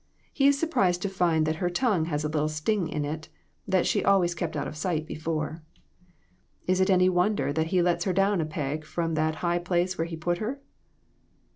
[0.33, 3.29] He is surprised to find that her tongue has a little sting in it
[3.67, 5.61] that she always kept out of sight before.
[6.65, 9.99] Is it any wonder that he lets her down a peg from that high place
[9.99, 10.59] where he put her?"